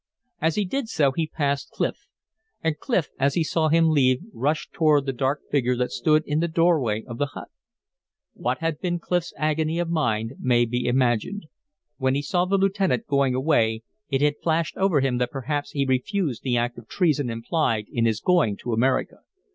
[0.41, 2.07] As he did so he passed Clif;
[2.63, 6.39] and Clif, as he saw him leave rushed toward the dark figure that stood in
[6.39, 7.49] the doorway of the hut.
[8.33, 11.45] What had been Clif's agony of mind may be imagined.
[11.97, 15.85] When he saw the lieutenant going away it had flashed over him that perhaps he
[15.85, 19.17] refused the act of treason implied in his going to America.